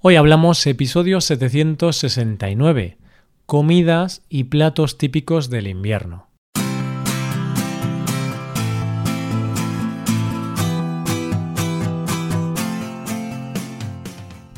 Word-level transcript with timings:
Hoy 0.00 0.14
hablamos 0.14 0.64
episodio 0.68 1.20
769, 1.20 2.98
comidas 3.46 4.22
y 4.28 4.44
platos 4.44 4.96
típicos 4.96 5.50
del 5.50 5.66
invierno. 5.66 6.28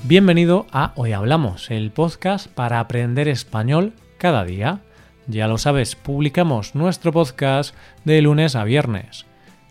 Bienvenido 0.04 0.66
a 0.72 0.92
Hoy 0.96 1.12
Hablamos, 1.12 1.70
el 1.70 1.90
podcast 1.90 2.48
para 2.48 2.78
aprender 2.78 3.26
español 3.26 3.94
cada 4.18 4.44
día. 4.44 4.80
Ya 5.26 5.48
lo 5.48 5.56
sabes, 5.56 5.96
publicamos 5.96 6.74
nuestro 6.74 7.12
podcast 7.12 7.74
de 8.04 8.20
lunes 8.20 8.56
a 8.56 8.64
viernes. 8.64 9.24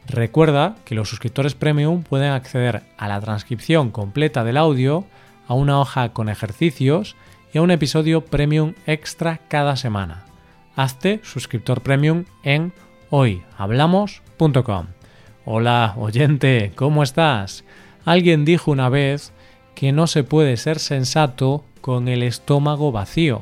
Recuerda 0.08 0.78
que 0.84 0.96
los 0.96 1.10
suscriptores 1.10 1.54
premium 1.54 2.02
pueden 2.02 2.32
acceder 2.32 2.82
a 2.98 3.08
la 3.08 3.22
transcripción 3.22 3.92
completa 3.92 4.44
del 4.44 4.58
audio, 4.58 5.06
a 5.50 5.56
una 5.56 5.80
hoja 5.82 6.14
con 6.14 6.30
ejercicios 6.30 7.16
y 7.52 7.58
a 7.58 7.64
un 7.64 7.72
episodio 7.72 8.24
premium 8.24 8.76
extra 8.86 9.42
cada 9.50 9.76
semana. 9.76 10.26
Hazte 10.76 11.20
suscriptor 11.24 11.82
premium 11.82 12.26
en 12.44 12.72
hoyhablamos.com. 13.10 14.86
Hola, 15.46 15.96
oyente, 15.98 16.72
¿cómo 16.76 17.02
estás? 17.02 17.66
Alguien 18.06 18.46
dijo 18.46 18.70
una 18.70 18.90
vez 18.90 19.34
que 19.74 19.92
no 19.92 20.06
se 20.06 20.24
puede 20.24 20.56
ser 20.56 20.78
sensato 20.78 21.66
con 21.82 22.08
el 22.08 22.22
estómago 22.22 22.92
vacío. 22.92 23.42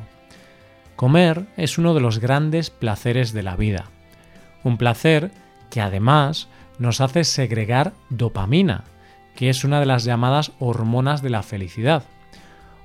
Comer 0.96 1.46
es 1.58 1.76
uno 1.76 1.92
de 1.92 2.00
los 2.00 2.20
grandes 2.20 2.70
placeres 2.70 3.34
de 3.34 3.42
la 3.42 3.54
vida. 3.54 3.84
Un 4.64 4.78
placer 4.78 5.30
que 5.70 5.82
además 5.82 6.48
nos 6.78 7.02
hace 7.02 7.24
segregar 7.24 7.92
dopamina, 8.08 8.84
que 9.38 9.50
es 9.50 9.62
una 9.62 9.78
de 9.78 9.86
las 9.86 10.02
llamadas 10.02 10.50
hormonas 10.58 11.22
de 11.22 11.30
la 11.30 11.44
felicidad. 11.44 12.02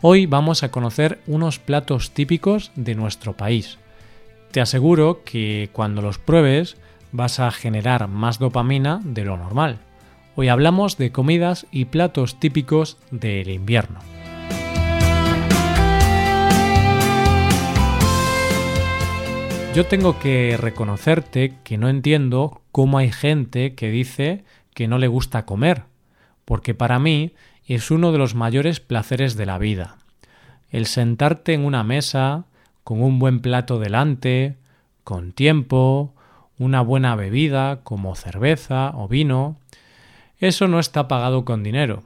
Hoy 0.03 0.27
vamos 0.27 0.61
a 0.61 0.69
conocer 0.69 1.19
unos 1.25 1.57
platos 1.57 2.11
típicos 2.11 2.71
de 2.75 2.93
nuestro 2.93 3.33
país. 3.33 3.79
Te 4.51 4.61
aseguro 4.61 5.23
que 5.25 5.71
cuando 5.73 6.03
los 6.03 6.19
pruebes 6.19 6.77
vas 7.11 7.39
a 7.39 7.49
generar 7.49 8.07
más 8.07 8.37
dopamina 8.37 9.01
de 9.03 9.25
lo 9.25 9.35
normal. 9.35 9.79
Hoy 10.35 10.47
hablamos 10.47 10.95
de 10.99 11.11
comidas 11.11 11.65
y 11.71 11.85
platos 11.85 12.39
típicos 12.39 12.99
del 13.09 13.49
invierno. 13.49 13.99
Yo 19.73 19.87
tengo 19.87 20.19
que 20.19 20.55
reconocerte 20.55 21.55
que 21.63 21.79
no 21.79 21.89
entiendo 21.89 22.61
cómo 22.71 22.99
hay 22.99 23.11
gente 23.11 23.73
que 23.73 23.89
dice 23.89 24.43
que 24.75 24.87
no 24.87 24.99
le 24.99 25.07
gusta 25.07 25.47
comer 25.47 25.91
porque 26.45 26.73
para 26.73 26.99
mí 26.99 27.33
es 27.65 27.91
uno 27.91 28.11
de 28.11 28.17
los 28.17 28.35
mayores 28.35 28.79
placeres 28.79 29.35
de 29.35 29.45
la 29.45 29.57
vida. 29.57 29.97
El 30.69 30.85
sentarte 30.85 31.53
en 31.53 31.65
una 31.65 31.83
mesa, 31.83 32.45
con 32.83 33.01
un 33.01 33.19
buen 33.19 33.39
plato 33.39 33.79
delante, 33.79 34.57
con 35.03 35.31
tiempo, 35.31 36.13
una 36.57 36.81
buena 36.81 37.15
bebida 37.15 37.81
como 37.83 38.15
cerveza 38.15 38.91
o 38.95 39.07
vino, 39.07 39.57
eso 40.39 40.67
no 40.67 40.79
está 40.79 41.07
pagado 41.07 41.45
con 41.45 41.63
dinero. 41.63 42.03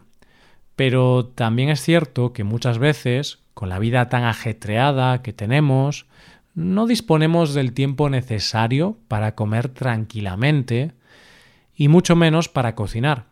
Pero 0.75 1.25
también 1.25 1.69
es 1.69 1.81
cierto 1.81 2.33
que 2.33 2.43
muchas 2.43 2.77
veces, 2.77 3.39
con 3.53 3.69
la 3.69 3.79
vida 3.79 4.09
tan 4.09 4.23
ajetreada 4.25 5.23
que 5.23 5.33
tenemos, 5.33 6.05
no 6.53 6.85
disponemos 6.85 7.53
del 7.53 7.73
tiempo 7.73 8.09
necesario 8.09 8.97
para 9.07 9.33
comer 9.33 9.69
tranquilamente 9.69 10.91
y 11.75 11.87
mucho 11.87 12.15
menos 12.15 12.49
para 12.49 12.75
cocinar 12.75 13.25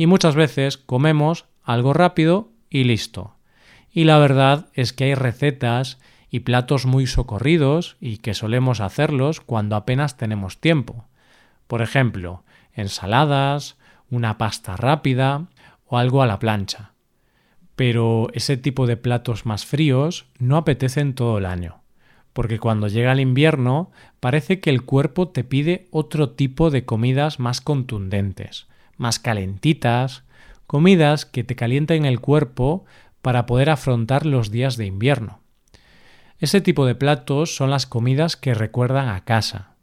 y 0.00 0.06
muchas 0.06 0.34
veces 0.34 0.78
comemos 0.78 1.44
algo 1.62 1.92
rápido 1.92 2.48
y 2.70 2.84
listo. 2.84 3.34
Y 3.92 4.04
la 4.04 4.16
verdad 4.16 4.68
es 4.72 4.94
que 4.94 5.04
hay 5.04 5.14
recetas 5.14 5.98
y 6.30 6.40
platos 6.40 6.86
muy 6.86 7.06
socorridos 7.06 7.98
y 8.00 8.16
que 8.16 8.32
solemos 8.32 8.80
hacerlos 8.80 9.42
cuando 9.42 9.76
apenas 9.76 10.16
tenemos 10.16 10.58
tiempo. 10.58 11.04
Por 11.66 11.82
ejemplo, 11.82 12.44
ensaladas, 12.72 13.76
una 14.08 14.38
pasta 14.38 14.74
rápida 14.74 15.48
o 15.84 15.98
algo 15.98 16.22
a 16.22 16.26
la 16.26 16.38
plancha. 16.38 16.92
Pero 17.76 18.28
ese 18.32 18.56
tipo 18.56 18.86
de 18.86 18.96
platos 18.96 19.44
más 19.44 19.66
fríos 19.66 20.24
no 20.38 20.56
apetecen 20.56 21.14
todo 21.14 21.36
el 21.36 21.44
año, 21.44 21.82
porque 22.32 22.58
cuando 22.58 22.88
llega 22.88 23.12
el 23.12 23.20
invierno 23.20 23.90
parece 24.18 24.60
que 24.60 24.70
el 24.70 24.80
cuerpo 24.80 25.28
te 25.28 25.44
pide 25.44 25.88
otro 25.90 26.30
tipo 26.30 26.70
de 26.70 26.86
comidas 26.86 27.38
más 27.38 27.60
contundentes, 27.60 28.69
más 29.00 29.18
calentitas, 29.18 30.24
comidas 30.66 31.24
que 31.24 31.42
te 31.42 31.56
calienten 31.56 32.04
el 32.04 32.20
cuerpo 32.20 32.84
para 33.22 33.46
poder 33.46 33.70
afrontar 33.70 34.26
los 34.26 34.50
días 34.50 34.76
de 34.76 34.84
invierno. 34.84 35.40
Ese 36.38 36.60
tipo 36.60 36.84
de 36.84 36.94
platos 36.94 37.56
son 37.56 37.70
las 37.70 37.86
comidas 37.86 38.36
que 38.36 38.52
recuerdan 38.52 39.08
a 39.08 39.24
casa, 39.24 39.74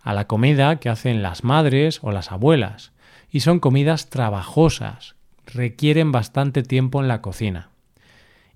a 0.00 0.14
la 0.14 0.26
comida 0.26 0.80
que 0.80 0.88
hacen 0.88 1.22
las 1.22 1.44
madres 1.44 2.00
o 2.02 2.10
las 2.10 2.32
abuelas, 2.32 2.92
y 3.30 3.40
son 3.40 3.60
comidas 3.60 4.10
trabajosas, 4.10 5.14
requieren 5.46 6.10
bastante 6.10 6.64
tiempo 6.64 7.00
en 7.00 7.06
la 7.06 7.22
cocina. 7.22 7.70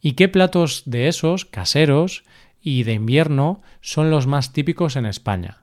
¿Y 0.01 0.13
qué 0.13 0.29
platos 0.29 0.83
de 0.87 1.07
esos, 1.07 1.45
caseros 1.45 2.25
y 2.61 2.83
de 2.83 2.95
invierno, 2.95 3.63
son 3.81 4.11
los 4.11 4.27
más 4.27 4.53
típicos 4.53 4.97
en 4.97 5.07
España? 5.07 5.59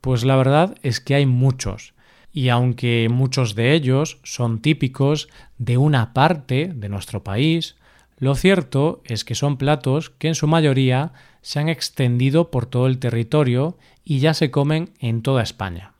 pues 0.00 0.24
la 0.24 0.36
verdad 0.36 0.76
es 0.82 1.00
que 1.00 1.14
hay 1.14 1.26
muchos, 1.26 1.94
y 2.32 2.48
aunque 2.48 3.08
muchos 3.10 3.54
de 3.54 3.74
ellos 3.74 4.18
son 4.22 4.60
típicos 4.60 5.28
de 5.58 5.76
una 5.76 6.12
parte 6.14 6.72
de 6.74 6.88
nuestro 6.88 7.22
país, 7.22 7.76
lo 8.18 8.34
cierto 8.34 9.02
es 9.04 9.24
que 9.24 9.34
son 9.34 9.56
platos 9.56 10.10
que 10.10 10.28
en 10.28 10.34
su 10.34 10.46
mayoría 10.46 11.12
se 11.42 11.58
han 11.58 11.68
extendido 11.68 12.50
por 12.50 12.66
todo 12.66 12.86
el 12.86 12.98
territorio 12.98 13.76
y 14.04 14.20
ya 14.20 14.32
se 14.32 14.50
comen 14.50 14.90
en 15.00 15.22
toda 15.22 15.42
España. 15.42 15.92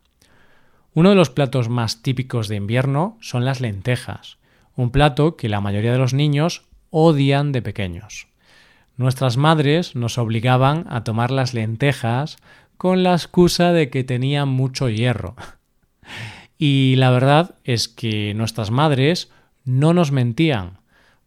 Uno 0.94 1.10
de 1.10 1.16
los 1.16 1.30
platos 1.30 1.68
más 1.68 2.02
típicos 2.02 2.48
de 2.48 2.56
invierno 2.56 3.18
son 3.20 3.44
las 3.44 3.60
lentejas, 3.60 4.38
un 4.76 4.90
plato 4.90 5.36
que 5.36 5.48
la 5.48 5.60
mayoría 5.60 5.92
de 5.92 5.98
los 5.98 6.14
niños 6.14 6.64
odian 6.90 7.52
de 7.52 7.62
pequeños. 7.62 8.28
Nuestras 8.96 9.36
madres 9.36 9.96
nos 9.96 10.18
obligaban 10.18 10.86
a 10.88 11.02
tomar 11.02 11.30
las 11.30 11.54
lentejas 11.54 12.36
con 12.76 13.02
la 13.02 13.12
excusa 13.12 13.72
de 13.72 13.90
que 13.90 14.04
tenían 14.04 14.48
mucho 14.48 14.88
hierro. 14.88 15.34
Y 16.64 16.94
la 16.94 17.10
verdad 17.10 17.56
es 17.64 17.88
que 17.88 18.34
nuestras 18.34 18.70
madres 18.70 19.32
no 19.64 19.94
nos 19.94 20.12
mentían, 20.12 20.78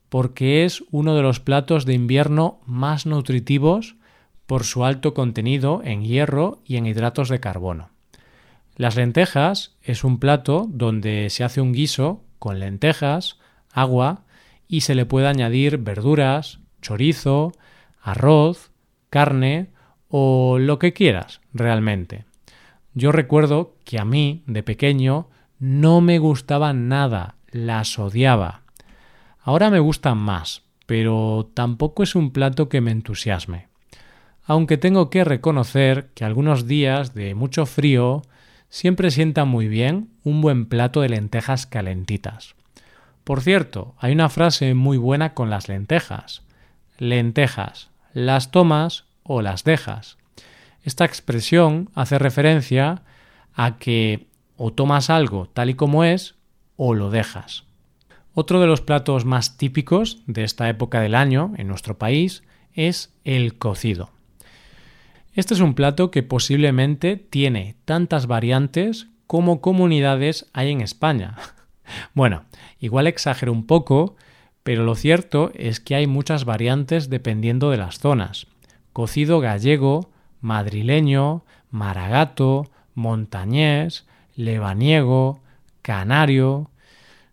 porque 0.07 0.63
es 0.63 0.85
uno 0.91 1.13
de 1.13 1.23
los 1.23 1.41
platos 1.41 1.83
de 1.83 1.93
invierno 1.93 2.61
más 2.65 3.05
nutritivos 3.05 3.97
por 4.45 4.63
su 4.63 4.85
alto 4.85 5.13
contenido 5.13 5.81
en 5.83 6.05
hierro 6.05 6.61
y 6.63 6.77
en 6.77 6.85
hidratos 6.85 7.27
de 7.27 7.41
carbono. 7.41 7.89
Las 8.77 8.95
lentejas 8.95 9.75
es 9.81 10.05
un 10.05 10.19
plato 10.19 10.67
donde 10.69 11.29
se 11.29 11.43
hace 11.43 11.59
un 11.59 11.73
guiso 11.73 12.23
con 12.39 12.61
lentejas, 12.61 13.37
agua 13.73 14.23
y 14.69 14.81
se 14.81 14.95
le 14.95 15.05
puede 15.05 15.27
añadir 15.27 15.79
verduras, 15.79 16.59
chorizo, 16.81 17.51
arroz, 18.01 18.71
carne 19.09 19.67
o 20.07 20.59
lo 20.59 20.79
que 20.79 20.93
quieras 20.93 21.41
realmente. 21.51 22.23
Yo 22.95 23.11
recuerdo 23.11 23.75
que 23.83 23.99
a 23.99 24.05
mí, 24.05 24.41
de 24.47 24.63
pequeño, 24.63 25.27
no 25.59 25.99
me 25.99 26.17
gustaba 26.17 26.71
nada, 26.71 27.35
las 27.51 27.99
odiaba. 27.99 28.61
Ahora 29.41 29.69
me 29.69 29.79
gustan 29.79 30.17
más, 30.17 30.63
pero 30.85 31.51
tampoco 31.53 32.03
es 32.03 32.15
un 32.15 32.31
plato 32.31 32.69
que 32.69 32.79
me 32.79 32.91
entusiasme. 32.91 33.67
Aunque 34.45 34.77
tengo 34.77 35.09
que 35.09 35.25
reconocer 35.25 36.09
que 36.15 36.23
algunos 36.23 36.67
días 36.67 37.13
de 37.13 37.35
mucho 37.35 37.65
frío 37.65 38.21
siempre 38.69 39.11
sienta 39.11 39.43
muy 39.43 39.67
bien 39.67 40.09
un 40.23 40.39
buen 40.41 40.65
plato 40.65 41.01
de 41.01 41.09
lentejas 41.09 41.65
calentitas. 41.65 42.55
Por 43.25 43.41
cierto, 43.41 43.95
hay 43.97 44.13
una 44.13 44.29
frase 44.29 44.73
muy 44.73 44.97
buena 44.97 45.33
con 45.33 45.49
las 45.49 45.67
lentejas. 45.67 46.43
Lentejas, 46.97 47.89
las 48.13 48.51
tomas 48.51 49.03
o 49.23 49.41
las 49.41 49.63
dejas. 49.65 50.17
Esta 50.85 51.03
expresión 51.03 51.89
hace 51.95 52.19
referencia 52.19 53.01
a 53.55 53.77
que 53.79 54.27
o 54.55 54.71
tomas 54.71 55.09
algo 55.09 55.49
tal 55.51 55.71
y 55.71 55.73
como 55.73 56.03
es 56.03 56.35
o 56.77 56.93
lo 56.93 57.09
dejas. 57.09 57.63
Otro 58.35 58.61
de 58.61 58.67
los 58.67 58.81
platos 58.81 59.25
más 59.25 59.57
típicos 59.57 60.21
de 60.27 60.43
esta 60.43 60.69
época 60.69 61.01
del 61.01 61.15
año 61.15 61.53
en 61.57 61.67
nuestro 61.67 61.97
país 61.97 62.43
es 62.73 63.11
el 63.23 63.57
cocido. 63.57 64.11
Este 65.33 65.55
es 65.55 65.59
un 65.59 65.73
plato 65.73 66.11
que 66.11 66.21
posiblemente 66.21 67.17
tiene 67.17 67.75
tantas 67.85 68.27
variantes 68.27 69.07
como 69.25 69.61
comunidades 69.61 70.47
hay 70.53 70.71
en 70.71 70.81
España. 70.81 71.35
Bueno, 72.15 72.45
igual 72.79 73.05
exagero 73.05 73.51
un 73.51 73.67
poco, 73.67 74.15
pero 74.63 74.83
lo 74.83 74.95
cierto 74.95 75.51
es 75.53 75.79
que 75.79 75.93
hay 75.93 76.07
muchas 76.07 76.43
variantes 76.43 77.11
dependiendo 77.11 77.69
de 77.69 77.77
las 77.77 77.99
zonas. 77.99 78.47
Cocido 78.91 79.39
gallego, 79.39 80.09
madrileño, 80.45 81.43
maragato, 81.71 82.69
montañés, 82.93 84.05
lebaniego, 84.35 85.41
canario. 85.81 86.69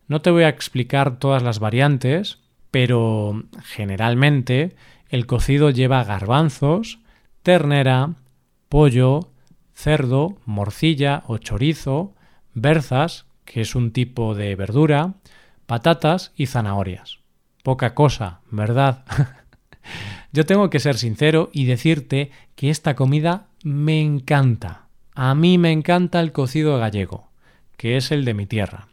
No 0.08 0.22
te 0.22 0.30
voy 0.30 0.44
a 0.44 0.48
explicar 0.48 1.18
todas 1.18 1.42
las 1.42 1.58
variantes, 1.58 2.38
pero 2.70 3.44
generalmente 3.64 4.74
el 5.10 5.26
cocido 5.26 5.68
lleva 5.68 6.04
garbanzos, 6.04 7.00
ternera, 7.42 8.14
pollo, 8.70 9.28
cerdo, 9.74 10.38
morcilla 10.46 11.22
o 11.26 11.36
chorizo, 11.36 12.14
berzas, 12.54 13.26
que 13.44 13.60
es 13.60 13.74
un 13.74 13.92
tipo 13.92 14.34
de 14.34 14.56
verdura, 14.56 15.14
patatas 15.66 16.32
y 16.34 16.46
zanahorias. 16.46 17.18
Poca 17.62 17.94
cosa, 17.94 18.40
¿verdad? 18.50 19.04
Yo 20.32 20.46
tengo 20.46 20.70
que 20.70 20.80
ser 20.80 20.96
sincero 20.96 21.50
y 21.52 21.66
decirte 21.66 22.30
que 22.54 22.70
esta 22.70 22.96
comida 22.96 23.48
me 23.62 24.00
encanta. 24.00 24.86
A 25.14 25.34
mí 25.34 25.58
me 25.58 25.72
encanta 25.72 26.20
el 26.20 26.32
cocido 26.32 26.78
gallego, 26.78 27.28
que 27.76 27.98
es 27.98 28.10
el 28.10 28.24
de 28.24 28.32
mi 28.32 28.46
tierra. 28.46 28.88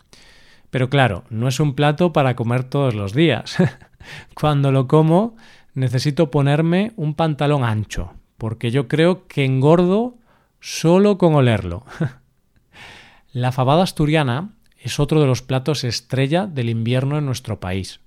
Pero 0.70 0.90
claro, 0.90 1.24
no 1.30 1.48
es 1.48 1.60
un 1.60 1.76
plato 1.76 2.12
para 2.12 2.36
comer 2.36 2.66
todos 2.66 2.94
los 2.94 3.14
días. 3.14 3.56
Cuando 4.34 4.72
lo 4.72 4.88
como, 4.88 5.38
necesito 5.74 6.30
ponerme 6.30 6.92
un 6.98 7.14
pantalón 7.14 7.64
ancho, 7.64 8.14
porque 8.38 8.70
yo 8.70 8.88
creo 8.88 9.28
que 9.28 9.46
engordo 9.46 10.18
solo 10.60 11.18
con 11.18 11.36
olerlo. 11.36 11.86
La 13.32 13.52
fabada 13.52 13.84
asturiana 13.84 14.50
es 14.78 15.00
otro 15.00 15.22
de 15.22 15.28
los 15.28 15.42
platos 15.42 15.84
estrella 15.84 16.48
del 16.48 16.70
invierno 16.70 17.18
en 17.18 17.26
nuestro 17.26 17.60
país. 17.60 18.02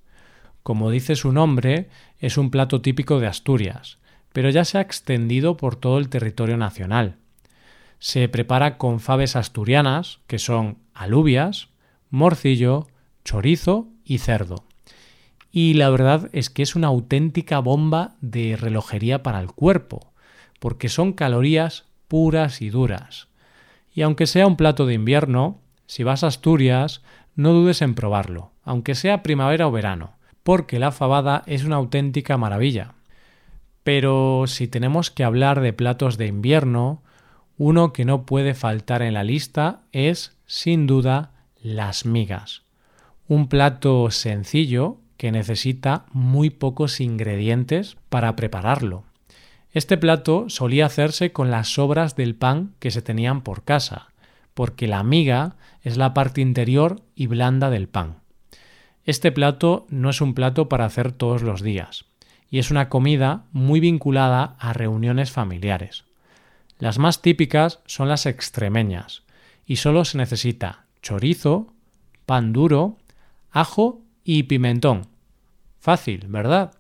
Como 0.62 0.90
dice 0.90 1.16
su 1.16 1.32
nombre, 1.32 1.88
es 2.22 2.38
un 2.38 2.50
plato 2.50 2.80
típico 2.80 3.18
de 3.18 3.26
Asturias, 3.26 3.98
pero 4.32 4.48
ya 4.48 4.64
se 4.64 4.78
ha 4.78 4.80
extendido 4.80 5.56
por 5.56 5.74
todo 5.76 5.98
el 5.98 6.08
territorio 6.08 6.56
nacional. 6.56 7.16
Se 7.98 8.28
prepara 8.28 8.78
con 8.78 9.00
faves 9.00 9.34
asturianas, 9.34 10.20
que 10.28 10.38
son 10.38 10.78
alubias, 10.94 11.68
morcillo, 12.10 12.86
chorizo 13.24 13.88
y 14.04 14.18
cerdo. 14.18 14.64
Y 15.50 15.74
la 15.74 15.90
verdad 15.90 16.30
es 16.32 16.48
que 16.48 16.62
es 16.62 16.76
una 16.76 16.86
auténtica 16.86 17.58
bomba 17.58 18.14
de 18.20 18.56
relojería 18.56 19.24
para 19.24 19.40
el 19.40 19.48
cuerpo, 19.48 20.12
porque 20.60 20.88
son 20.88 21.12
calorías 21.12 21.86
puras 22.06 22.62
y 22.62 22.70
duras. 22.70 23.26
Y 23.92 24.02
aunque 24.02 24.28
sea 24.28 24.46
un 24.46 24.56
plato 24.56 24.86
de 24.86 24.94
invierno, 24.94 25.60
si 25.86 26.04
vas 26.04 26.22
a 26.22 26.28
Asturias, 26.28 27.02
no 27.34 27.52
dudes 27.52 27.82
en 27.82 27.96
probarlo, 27.96 28.52
aunque 28.62 28.94
sea 28.94 29.24
primavera 29.24 29.66
o 29.66 29.72
verano, 29.72 30.14
porque 30.42 30.78
la 30.78 30.92
fabada 30.92 31.42
es 31.46 31.64
una 31.64 31.76
auténtica 31.76 32.36
maravilla. 32.36 32.94
Pero 33.84 34.44
si 34.46 34.68
tenemos 34.68 35.10
que 35.10 35.24
hablar 35.24 35.60
de 35.60 35.72
platos 35.72 36.18
de 36.18 36.26
invierno, 36.26 37.02
uno 37.58 37.92
que 37.92 38.04
no 38.04 38.26
puede 38.26 38.54
faltar 38.54 39.02
en 39.02 39.14
la 39.14 39.24
lista 39.24 39.80
es, 39.92 40.36
sin 40.46 40.86
duda, 40.86 41.30
las 41.62 42.04
migas. 42.06 42.62
Un 43.28 43.48
plato 43.48 44.10
sencillo 44.10 44.98
que 45.16 45.32
necesita 45.32 46.06
muy 46.12 46.50
pocos 46.50 47.00
ingredientes 47.00 47.96
para 48.08 48.34
prepararlo. 48.34 49.04
Este 49.72 49.96
plato 49.96 50.46
solía 50.48 50.86
hacerse 50.86 51.32
con 51.32 51.50
las 51.50 51.68
sobras 51.68 52.16
del 52.16 52.34
pan 52.34 52.74
que 52.78 52.90
se 52.90 53.00
tenían 53.00 53.42
por 53.42 53.64
casa, 53.64 54.08
porque 54.54 54.86
la 54.86 55.02
miga 55.02 55.56
es 55.82 55.96
la 55.96 56.12
parte 56.14 56.40
interior 56.40 57.00
y 57.14 57.26
blanda 57.26 57.70
del 57.70 57.88
pan. 57.88 58.21
Este 59.04 59.32
plato 59.32 59.86
no 59.88 60.10
es 60.10 60.20
un 60.20 60.32
plato 60.32 60.68
para 60.68 60.84
hacer 60.84 61.10
todos 61.10 61.42
los 61.42 61.60
días, 61.60 62.04
y 62.50 62.58
es 62.58 62.70
una 62.70 62.88
comida 62.88 63.44
muy 63.50 63.80
vinculada 63.80 64.54
a 64.60 64.72
reuniones 64.72 65.32
familiares. 65.32 66.04
Las 66.78 66.98
más 66.98 67.20
típicas 67.20 67.80
son 67.86 68.08
las 68.08 68.26
extremeñas, 68.26 69.22
y 69.66 69.76
solo 69.76 70.04
se 70.04 70.18
necesita 70.18 70.84
chorizo, 71.02 71.72
pan 72.26 72.52
duro, 72.52 72.96
ajo 73.50 74.00
y 74.22 74.44
pimentón. 74.44 75.08
Fácil, 75.80 76.26
¿verdad? 76.28 76.72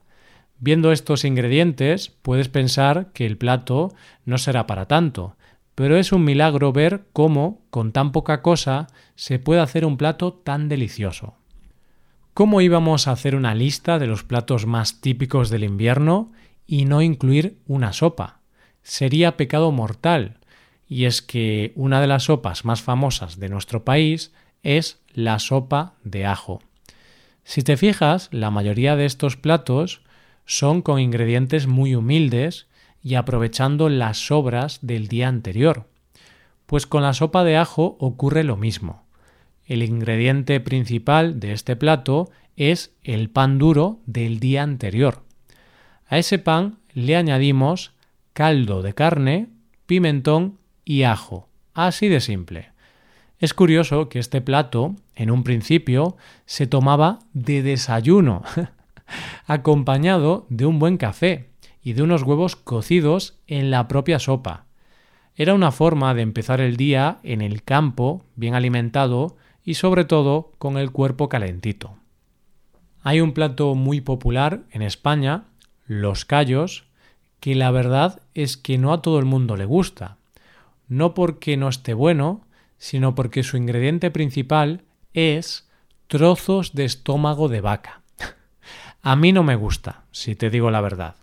Viendo 0.60 0.92
estos 0.92 1.24
ingredientes, 1.24 2.10
puedes 2.22 2.48
pensar 2.48 3.10
que 3.12 3.26
el 3.26 3.36
plato 3.36 3.92
no 4.24 4.38
será 4.38 4.68
para 4.68 4.86
tanto, 4.86 5.34
pero 5.74 5.96
es 5.96 6.12
un 6.12 6.24
milagro 6.24 6.72
ver 6.72 7.02
cómo, 7.12 7.62
con 7.70 7.90
tan 7.90 8.12
poca 8.12 8.42
cosa, 8.42 8.86
se 9.16 9.40
puede 9.40 9.60
hacer 9.60 9.84
un 9.84 9.96
plato 9.96 10.32
tan 10.32 10.68
delicioso. 10.68 11.34
¿Cómo 12.34 12.62
íbamos 12.62 13.08
a 13.08 13.12
hacer 13.12 13.36
una 13.36 13.54
lista 13.54 13.98
de 13.98 14.06
los 14.06 14.24
platos 14.24 14.64
más 14.64 15.02
típicos 15.02 15.50
del 15.50 15.64
invierno 15.64 16.32
y 16.66 16.86
no 16.86 17.02
incluir 17.02 17.58
una 17.66 17.92
sopa? 17.92 18.40
Sería 18.82 19.36
pecado 19.36 19.70
mortal. 19.70 20.38
Y 20.88 21.04
es 21.04 21.20
que 21.20 21.72
una 21.76 22.00
de 22.00 22.06
las 22.06 22.24
sopas 22.24 22.64
más 22.64 22.80
famosas 22.80 23.38
de 23.38 23.50
nuestro 23.50 23.84
país 23.84 24.32
es 24.62 25.02
la 25.12 25.38
sopa 25.40 25.92
de 26.04 26.24
ajo. 26.24 26.60
Si 27.44 27.62
te 27.62 27.76
fijas, 27.76 28.30
la 28.32 28.50
mayoría 28.50 28.96
de 28.96 29.04
estos 29.04 29.36
platos 29.36 30.00
son 30.46 30.80
con 30.80 31.00
ingredientes 31.00 31.66
muy 31.66 31.94
humildes 31.94 32.66
y 33.02 33.16
aprovechando 33.16 33.90
las 33.90 34.16
sobras 34.16 34.78
del 34.80 35.06
día 35.08 35.28
anterior. 35.28 35.86
Pues 36.64 36.86
con 36.86 37.02
la 37.02 37.12
sopa 37.12 37.44
de 37.44 37.58
ajo 37.58 37.98
ocurre 38.00 38.42
lo 38.42 38.56
mismo. 38.56 39.01
El 39.72 39.82
ingrediente 39.82 40.60
principal 40.60 41.40
de 41.40 41.54
este 41.54 41.76
plato 41.76 42.30
es 42.56 42.94
el 43.04 43.30
pan 43.30 43.56
duro 43.56 44.00
del 44.04 44.38
día 44.38 44.62
anterior. 44.62 45.22
A 46.06 46.18
ese 46.18 46.38
pan 46.38 46.76
le 46.92 47.16
añadimos 47.16 47.94
caldo 48.34 48.82
de 48.82 48.92
carne, 48.92 49.48
pimentón 49.86 50.58
y 50.84 51.04
ajo. 51.04 51.48
Así 51.72 52.08
de 52.08 52.20
simple. 52.20 52.72
Es 53.38 53.54
curioso 53.54 54.10
que 54.10 54.18
este 54.18 54.42
plato, 54.42 54.94
en 55.14 55.30
un 55.30 55.42
principio, 55.42 56.18
se 56.44 56.66
tomaba 56.66 57.20
de 57.32 57.62
desayuno, 57.62 58.42
acompañado 59.46 60.44
de 60.50 60.66
un 60.66 60.80
buen 60.80 60.98
café 60.98 61.48
y 61.82 61.94
de 61.94 62.02
unos 62.02 62.24
huevos 62.24 62.56
cocidos 62.56 63.38
en 63.46 63.70
la 63.70 63.88
propia 63.88 64.18
sopa. 64.18 64.66
Era 65.34 65.54
una 65.54 65.72
forma 65.72 66.12
de 66.12 66.20
empezar 66.20 66.60
el 66.60 66.76
día 66.76 67.20
en 67.22 67.40
el 67.40 67.62
campo, 67.62 68.26
bien 68.36 68.54
alimentado 68.54 69.38
y 69.64 69.74
sobre 69.74 70.04
todo 70.04 70.52
con 70.58 70.76
el 70.76 70.90
cuerpo 70.90 71.28
calentito. 71.28 71.96
Hay 73.02 73.20
un 73.20 73.32
plato 73.32 73.74
muy 73.74 74.00
popular 74.00 74.62
en 74.70 74.82
España, 74.82 75.44
los 75.86 76.24
callos, 76.24 76.84
que 77.40 77.54
la 77.54 77.70
verdad 77.70 78.22
es 78.34 78.56
que 78.56 78.78
no 78.78 78.92
a 78.92 79.02
todo 79.02 79.18
el 79.18 79.24
mundo 79.24 79.56
le 79.56 79.64
gusta. 79.64 80.16
No 80.86 81.14
porque 81.14 81.56
no 81.56 81.68
esté 81.68 81.94
bueno, 81.94 82.42
sino 82.78 83.14
porque 83.14 83.42
su 83.42 83.56
ingrediente 83.56 84.10
principal 84.10 84.82
es 85.14 85.68
trozos 86.06 86.74
de 86.74 86.84
estómago 86.84 87.48
de 87.48 87.60
vaca. 87.60 88.02
a 89.02 89.16
mí 89.16 89.32
no 89.32 89.42
me 89.42 89.56
gusta, 89.56 90.04
si 90.12 90.36
te 90.36 90.50
digo 90.50 90.70
la 90.70 90.80
verdad. 90.80 91.16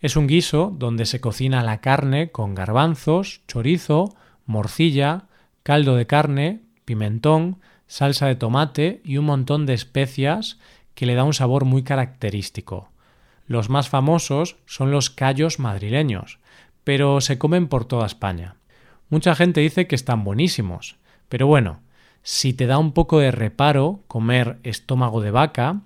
Es 0.00 0.16
un 0.16 0.26
guiso 0.26 0.74
donde 0.78 1.04
se 1.04 1.20
cocina 1.20 1.62
la 1.62 1.80
carne 1.80 2.30
con 2.30 2.54
garbanzos, 2.54 3.42
chorizo, 3.48 4.14
morcilla, 4.46 5.24
caldo 5.62 5.96
de 5.96 6.06
carne, 6.06 6.62
pimentón, 6.84 7.58
salsa 7.86 8.26
de 8.26 8.36
tomate 8.36 9.00
y 9.04 9.18
un 9.18 9.26
montón 9.26 9.66
de 9.66 9.74
especias 9.74 10.58
que 10.94 11.06
le 11.06 11.14
da 11.14 11.24
un 11.24 11.34
sabor 11.34 11.64
muy 11.64 11.82
característico. 11.82 12.90
Los 13.46 13.68
más 13.70 13.88
famosos 13.88 14.56
son 14.66 14.90
los 14.90 15.10
callos 15.10 15.58
madrileños, 15.58 16.38
pero 16.84 17.20
se 17.20 17.38
comen 17.38 17.68
por 17.68 17.84
toda 17.84 18.06
España. 18.06 18.56
Mucha 19.08 19.34
gente 19.34 19.60
dice 19.60 19.86
que 19.86 19.94
están 19.94 20.24
buenísimos, 20.24 20.96
pero 21.28 21.46
bueno, 21.46 21.80
si 22.22 22.52
te 22.52 22.66
da 22.66 22.78
un 22.78 22.92
poco 22.92 23.20
de 23.20 23.30
reparo 23.30 24.00
comer 24.08 24.58
estómago 24.64 25.20
de 25.20 25.30
vaca, 25.30 25.82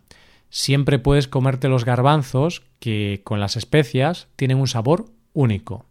siempre 0.49 0.99
puedes 0.99 1.29
comerte 1.29 1.69
los 1.69 1.85
garbanzos 1.85 2.63
que 2.79 3.21
con 3.25 3.41
las 3.41 3.57
especias 3.57 4.29
tienen 4.37 4.59
un 4.59 4.69
sabor 4.69 5.07
único. 5.35 5.85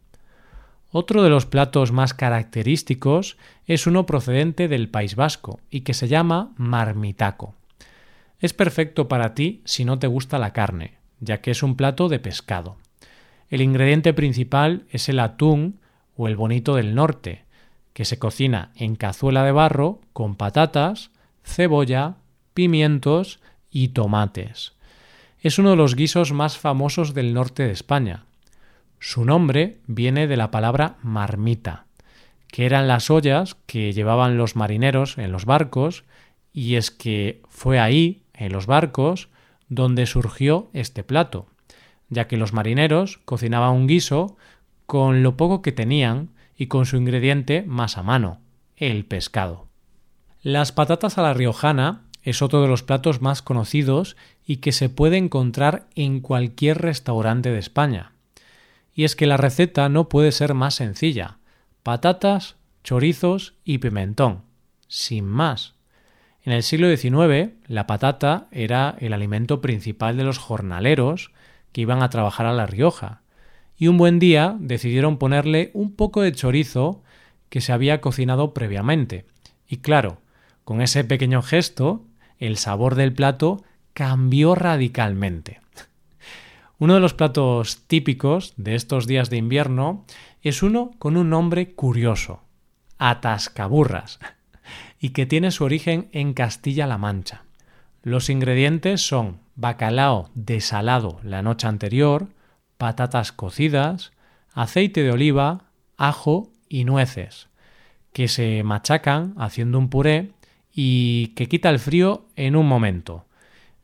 Otro 0.92 1.22
de 1.22 1.30
los 1.30 1.46
platos 1.46 1.92
más 1.92 2.14
característicos 2.14 3.36
es 3.66 3.86
uno 3.86 4.06
procedente 4.06 4.66
del 4.66 4.88
País 4.88 5.14
Vasco 5.14 5.60
y 5.70 5.82
que 5.82 5.94
se 5.94 6.08
llama 6.08 6.52
marmitaco. 6.56 7.54
Es 8.40 8.54
perfecto 8.54 9.06
para 9.06 9.34
ti 9.34 9.62
si 9.64 9.84
no 9.84 10.00
te 10.00 10.08
gusta 10.08 10.38
la 10.38 10.52
carne, 10.52 10.94
ya 11.20 11.40
que 11.40 11.52
es 11.52 11.62
un 11.62 11.76
plato 11.76 12.08
de 12.08 12.18
pescado. 12.18 12.76
El 13.50 13.60
ingrediente 13.60 14.12
principal 14.14 14.84
es 14.90 15.08
el 15.08 15.20
atún 15.20 15.78
o 16.16 16.26
el 16.26 16.36
bonito 16.36 16.74
del 16.74 16.94
norte, 16.96 17.44
que 17.92 18.04
se 18.04 18.18
cocina 18.18 18.72
en 18.74 18.96
cazuela 18.96 19.44
de 19.44 19.52
barro 19.52 20.00
con 20.12 20.34
patatas, 20.34 21.10
cebolla, 21.44 22.16
pimientos 22.52 23.40
y 23.70 23.88
tomates. 23.88 24.72
Es 25.40 25.58
uno 25.58 25.70
de 25.70 25.76
los 25.76 25.94
guisos 25.94 26.32
más 26.32 26.58
famosos 26.58 27.14
del 27.14 27.32
norte 27.32 27.62
de 27.62 27.72
España, 27.72 28.24
su 29.00 29.24
nombre 29.24 29.78
viene 29.86 30.26
de 30.26 30.36
la 30.36 30.50
palabra 30.50 30.98
marmita, 31.02 31.86
que 32.48 32.66
eran 32.66 32.86
las 32.86 33.10
ollas 33.10 33.56
que 33.66 33.92
llevaban 33.92 34.36
los 34.36 34.56
marineros 34.56 35.18
en 35.18 35.32
los 35.32 35.46
barcos, 35.46 36.04
y 36.52 36.76
es 36.76 36.90
que 36.90 37.42
fue 37.48 37.80
ahí, 37.80 38.22
en 38.34 38.52
los 38.52 38.66
barcos, 38.66 39.28
donde 39.68 40.06
surgió 40.06 40.68
este 40.74 41.02
plato, 41.02 41.46
ya 42.10 42.28
que 42.28 42.36
los 42.36 42.52
marineros 42.52 43.18
cocinaban 43.24 43.72
un 43.72 43.86
guiso 43.86 44.36
con 44.86 45.22
lo 45.22 45.36
poco 45.36 45.62
que 45.62 45.72
tenían 45.72 46.30
y 46.56 46.66
con 46.66 46.84
su 46.84 46.96
ingrediente 46.96 47.64
más 47.66 47.96
a 47.96 48.02
mano, 48.02 48.40
el 48.76 49.06
pescado. 49.06 49.68
Las 50.42 50.72
patatas 50.72 51.16
a 51.16 51.22
la 51.22 51.32
riojana 51.32 52.02
es 52.22 52.42
otro 52.42 52.60
de 52.60 52.68
los 52.68 52.82
platos 52.82 53.22
más 53.22 53.40
conocidos 53.40 54.16
y 54.44 54.56
que 54.56 54.72
se 54.72 54.90
puede 54.90 55.16
encontrar 55.16 55.86
en 55.94 56.20
cualquier 56.20 56.78
restaurante 56.78 57.50
de 57.50 57.58
España. 57.58 58.12
Y 58.94 59.04
es 59.04 59.16
que 59.16 59.26
la 59.26 59.36
receta 59.36 59.88
no 59.88 60.08
puede 60.08 60.32
ser 60.32 60.54
más 60.54 60.74
sencilla. 60.74 61.38
Patatas, 61.82 62.56
chorizos 62.82 63.54
y 63.64 63.78
pimentón. 63.78 64.42
Sin 64.88 65.24
más. 65.24 65.74
En 66.42 66.52
el 66.52 66.62
siglo 66.62 66.94
XIX, 66.94 67.52
la 67.66 67.86
patata 67.86 68.48
era 68.50 68.96
el 68.98 69.12
alimento 69.12 69.60
principal 69.60 70.16
de 70.16 70.24
los 70.24 70.38
jornaleros 70.38 71.32
que 71.72 71.82
iban 71.82 72.02
a 72.02 72.10
trabajar 72.10 72.46
a 72.46 72.52
La 72.52 72.66
Rioja, 72.66 73.22
y 73.76 73.88
un 73.88 73.96
buen 73.96 74.18
día 74.18 74.56
decidieron 74.58 75.16
ponerle 75.16 75.70
un 75.72 75.94
poco 75.94 76.20
de 76.20 76.32
chorizo 76.32 77.02
que 77.48 77.60
se 77.60 77.72
había 77.72 78.00
cocinado 78.00 78.52
previamente. 78.52 79.24
Y 79.66 79.78
claro, 79.78 80.20
con 80.64 80.82
ese 80.82 81.04
pequeño 81.04 81.40
gesto, 81.42 82.04
el 82.38 82.56
sabor 82.56 82.94
del 82.94 83.12
plato 83.12 83.64
cambió 83.94 84.54
radicalmente. 84.54 85.60
Uno 86.80 86.94
de 86.94 87.00
los 87.00 87.12
platos 87.12 87.86
típicos 87.88 88.54
de 88.56 88.74
estos 88.74 89.06
días 89.06 89.28
de 89.28 89.36
invierno 89.36 90.06
es 90.40 90.62
uno 90.62 90.92
con 90.98 91.18
un 91.18 91.28
nombre 91.28 91.74
curioso, 91.74 92.40
atascaburras, 92.96 94.18
y 94.98 95.10
que 95.10 95.26
tiene 95.26 95.50
su 95.50 95.64
origen 95.64 96.08
en 96.12 96.32
Castilla-La 96.32 96.96
Mancha. 96.96 97.44
Los 98.02 98.30
ingredientes 98.30 99.06
son 99.06 99.40
bacalao 99.56 100.30
desalado 100.34 101.20
la 101.22 101.42
noche 101.42 101.66
anterior, 101.66 102.28
patatas 102.78 103.30
cocidas, 103.30 104.12
aceite 104.54 105.02
de 105.02 105.12
oliva, 105.12 105.64
ajo 105.98 106.50
y 106.66 106.84
nueces, 106.84 107.50
que 108.14 108.26
se 108.26 108.62
machacan 108.62 109.34
haciendo 109.36 109.76
un 109.76 109.90
puré 109.90 110.30
y 110.72 111.34
que 111.36 111.46
quita 111.46 111.68
el 111.68 111.78
frío 111.78 112.24
en 112.36 112.56
un 112.56 112.66
momento. 112.66 113.26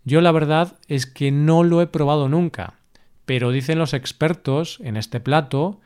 Yo 0.04 0.22
la 0.22 0.32
verdad 0.32 0.78
es 0.88 1.04
que 1.04 1.30
no 1.30 1.62
lo 1.62 1.82
he 1.82 1.88
probado 1.88 2.30
nunca, 2.30 2.72
pero 3.26 3.50
dicen 3.50 3.78
los 3.78 3.92
expertos 3.92 4.78
en 4.83 4.97
este 4.97 5.21
plato 5.21 5.80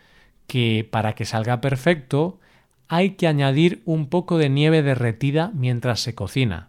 que 0.47 0.89
para 0.89 1.15
que 1.15 1.25
salga 1.25 1.61
perfecto 1.61 2.39
hay 2.87 3.11
que 3.11 3.27
añadir 3.27 3.83
un 3.85 4.09
poco 4.09 4.37
de 4.37 4.49
nieve 4.49 4.83
derretida 4.83 5.51
mientras 5.55 6.01
se 6.01 6.15
cocina. 6.15 6.69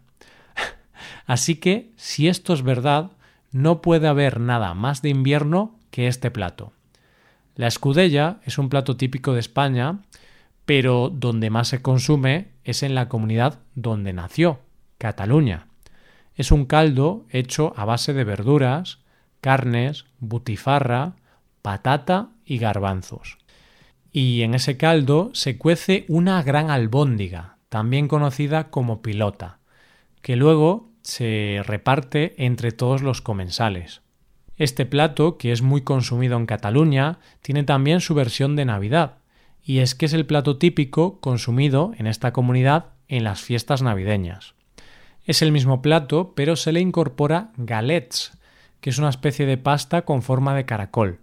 Así 1.25 1.55
que, 1.55 1.91
si 1.95 2.27
esto 2.27 2.53
es 2.53 2.61
verdad, 2.61 3.11
no 3.51 3.81
puede 3.81 4.07
haber 4.07 4.39
nada 4.39 4.73
más 4.73 5.01
de 5.01 5.09
invierno 5.09 5.75
que 5.89 6.07
este 6.07 6.31
plato. 6.31 6.73
La 7.55 7.67
escudella 7.67 8.39
es 8.45 8.57
un 8.57 8.69
plato 8.69 8.97
típico 8.97 9.33
de 9.33 9.39
España, 9.39 9.99
pero 10.65 11.09
donde 11.09 11.49
más 11.49 11.67
se 11.67 11.81
consume 11.81 12.49
es 12.63 12.83
en 12.83 12.95
la 12.95 13.09
comunidad 13.09 13.59
donde 13.75 14.13
nació, 14.13 14.61
Cataluña. 14.97 15.67
Es 16.35 16.51
un 16.51 16.65
caldo 16.65 17.25
hecho 17.29 17.73
a 17.75 17.83
base 17.83 18.13
de 18.13 18.23
verduras, 18.23 19.00
carnes, 19.41 20.05
butifarra, 20.19 21.15
patata 21.61 22.29
y 22.45 22.57
garbanzos. 22.57 23.37
Y 24.11 24.41
en 24.41 24.53
ese 24.53 24.77
caldo 24.77 25.31
se 25.33 25.57
cuece 25.57 26.05
una 26.07 26.41
gran 26.43 26.69
albóndiga, 26.69 27.57
también 27.69 28.07
conocida 28.07 28.69
como 28.69 29.01
pilota, 29.01 29.59
que 30.21 30.35
luego 30.35 30.89
se 31.01 31.61
reparte 31.65 32.35
entre 32.37 32.71
todos 32.71 33.01
los 33.01 33.21
comensales. 33.21 34.01
Este 34.57 34.85
plato, 34.85 35.37
que 35.37 35.51
es 35.51 35.61
muy 35.61 35.81
consumido 35.81 36.37
en 36.37 36.45
Cataluña, 36.45 37.19
tiene 37.41 37.63
también 37.63 37.99
su 38.01 38.13
versión 38.13 38.55
de 38.55 38.65
Navidad, 38.65 39.17
y 39.63 39.79
es 39.79 39.95
que 39.95 40.05
es 40.05 40.13
el 40.13 40.25
plato 40.25 40.57
típico 40.57 41.19
consumido 41.19 41.93
en 41.97 42.07
esta 42.07 42.33
comunidad 42.33 42.87
en 43.07 43.23
las 43.23 43.41
fiestas 43.41 43.81
navideñas. 43.81 44.53
Es 45.25 45.41
el 45.41 45.51
mismo 45.51 45.81
plato, 45.81 46.33
pero 46.35 46.55
se 46.55 46.71
le 46.71 46.79
incorpora 46.79 47.51
galets, 47.57 48.37
que 48.81 48.89
es 48.89 48.97
una 48.97 49.09
especie 49.09 49.45
de 49.45 49.57
pasta 49.57 50.01
con 50.01 50.21
forma 50.21 50.55
de 50.55 50.65
caracol. 50.65 51.19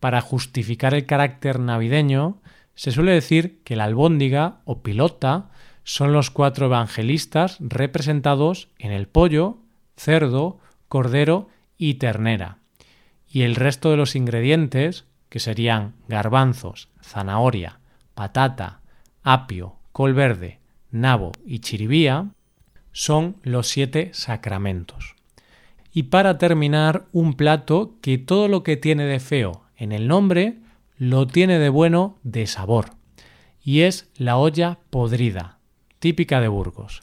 Para 0.00 0.20
justificar 0.20 0.94
el 0.94 1.06
carácter 1.06 1.60
navideño, 1.60 2.40
se 2.74 2.90
suele 2.90 3.12
decir 3.12 3.62
que 3.64 3.76
la 3.76 3.84
albóndiga 3.84 4.60
o 4.64 4.82
pilota 4.82 5.50
son 5.84 6.12
los 6.12 6.30
cuatro 6.30 6.66
evangelistas 6.66 7.58
representados 7.60 8.68
en 8.78 8.92
el 8.92 9.06
pollo, 9.06 9.58
cerdo, 9.96 10.58
cordero 10.88 11.48
y 11.78 11.94
ternera. 11.94 12.58
Y 13.28 13.42
el 13.42 13.54
resto 13.54 13.90
de 13.90 13.96
los 13.96 14.16
ingredientes, 14.16 15.04
que 15.28 15.38
serían 15.38 15.94
garbanzos, 16.08 16.88
zanahoria, 17.02 17.80
patata, 18.14 18.80
apio, 19.22 19.76
col 19.92 20.14
verde, 20.14 20.60
nabo 20.90 21.32
y 21.44 21.60
chiribía, 21.60 22.30
son 22.92 23.36
los 23.42 23.68
siete 23.68 24.10
sacramentos. 24.12 25.15
Y 25.96 26.02
para 26.02 26.36
terminar, 26.36 27.06
un 27.12 27.32
plato 27.32 27.94
que 28.02 28.18
todo 28.18 28.48
lo 28.48 28.62
que 28.62 28.76
tiene 28.76 29.04
de 29.04 29.18
feo 29.18 29.62
en 29.78 29.92
el 29.92 30.08
nombre 30.08 30.58
lo 30.98 31.26
tiene 31.26 31.58
de 31.58 31.70
bueno 31.70 32.18
de 32.22 32.46
sabor. 32.46 32.90
Y 33.62 33.80
es 33.80 34.10
la 34.14 34.36
olla 34.36 34.78
podrida, 34.90 35.58
típica 35.98 36.42
de 36.42 36.48
Burgos. 36.48 37.00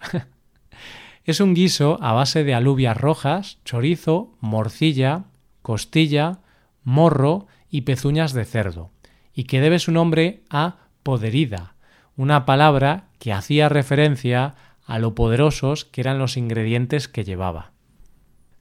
es 1.25 1.39
un 1.39 1.55
guiso 1.55 1.97
a 2.03 2.13
base 2.13 2.43
de 2.43 2.53
alubias 2.53 2.95
rojas, 2.95 3.57
chorizo, 3.65 4.37
morcilla, 4.41 5.23
costilla, 5.63 6.41
morro 6.83 7.47
y 7.71 7.81
pezuñas 7.81 8.33
de 8.33 8.45
cerdo, 8.45 8.91
y 9.33 9.45
que 9.45 9.59
debe 9.59 9.79
su 9.79 9.91
nombre 9.91 10.43
a 10.51 10.75
poderida, 11.01 11.73
una 12.15 12.45
palabra 12.45 13.07
que 13.17 13.33
hacía 13.33 13.69
referencia 13.69 14.53
a 14.85 14.99
lo 14.99 15.15
poderosos 15.15 15.83
que 15.83 16.01
eran 16.01 16.19
los 16.19 16.37
ingredientes 16.37 17.07
que 17.07 17.23
llevaba. 17.23 17.72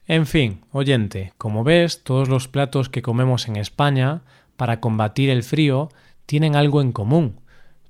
En 0.06 0.26
fin, 0.26 0.62
oyente, 0.72 1.32
como 1.38 1.62
ves, 1.62 2.02
todos 2.02 2.28
los 2.28 2.48
platos 2.48 2.88
que 2.88 3.02
comemos 3.02 3.46
en 3.46 3.56
España 3.56 4.22
para 4.56 4.80
combatir 4.80 5.30
el 5.30 5.42
frío 5.42 5.90
tienen 6.26 6.56
algo 6.56 6.80
en 6.80 6.92
común. 6.92 7.40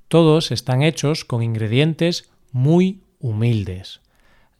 Todos 0.09 0.53
están 0.53 0.83
hechos 0.83 1.25
con 1.25 1.43
ingredientes 1.43 2.31
muy 2.53 3.01
humildes. 3.19 4.01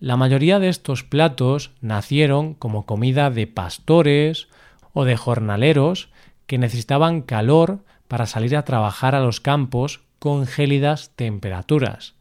La 0.01 0.17
mayoría 0.17 0.59
de 0.59 0.69
estos 0.69 1.05
platos 1.05 1.73
nacieron 1.81 2.55
como 2.55 2.87
comida 2.87 3.31
de 3.31 3.47
pastores 3.47 4.49
o 4.95 5.05
de 5.05 5.17
jornaleros 5.17 6.09
que 6.47 6.59
necesitaban 6.59 7.23
calor 7.23 7.85
para 8.09 8.27
salir 8.27 8.57
a 8.57 8.65
trabajar 8.65 9.15
a 9.15 9.21
los 9.21 9.41
campos 9.41 10.01
con 10.19 10.47
gélidas 10.47 11.11
temperaturas. 11.17 12.15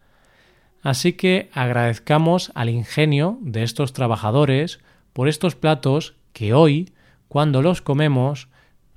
Así 0.84 1.14
que 1.14 1.50
agradezcamos 1.54 2.52
al 2.54 2.70
ingenio 2.70 3.38
de 3.42 3.64
estos 3.64 3.94
trabajadores 3.94 4.80
por 5.14 5.28
estos 5.28 5.56
platos 5.56 6.16
que 6.34 6.54
hoy, 6.54 6.94
cuando 7.28 7.62
los 7.62 7.82
comemos, 7.82 8.48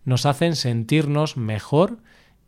nos 0.04 0.26
hacen 0.26 0.56
sentirnos 0.56 1.36
mejor 1.36 1.98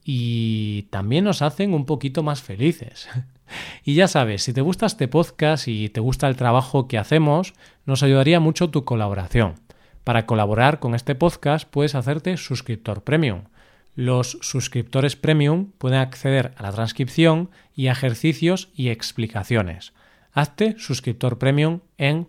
y 0.04 0.82
también 0.90 1.24
nos 1.24 1.42
hacen 1.42 1.74
un 1.74 1.86
poquito 1.86 2.22
más 2.22 2.42
felices. 2.42 3.08
y 3.84 3.94
ya 3.94 4.08
sabes, 4.08 4.42
si 4.42 4.52
te 4.52 4.60
gusta 4.60 4.86
este 4.86 5.08
podcast 5.08 5.68
y 5.68 5.88
te 5.88 6.00
gusta 6.00 6.28
el 6.28 6.36
trabajo 6.36 6.88
que 6.88 6.98
hacemos, 6.98 7.54
nos 7.84 8.02
ayudaría 8.02 8.40
mucho 8.40 8.70
tu 8.70 8.84
colaboración. 8.84 9.54
Para 10.04 10.26
colaborar 10.26 10.78
con 10.78 10.94
este 10.94 11.14
podcast 11.14 11.68
puedes 11.68 11.94
hacerte 11.94 12.36
suscriptor 12.36 13.02
premium 13.02 13.42
los 13.96 14.38
suscriptores 14.42 15.16
premium 15.16 15.72
pueden 15.78 15.98
acceder 15.98 16.52
a 16.58 16.62
la 16.62 16.70
transcripción 16.70 17.50
y 17.74 17.88
ejercicios 17.88 18.68
y 18.74 18.90
explicaciones. 18.90 19.94
Hazte 20.32 20.76
suscriptor 20.78 21.38
premium 21.38 21.80
en 21.96 22.28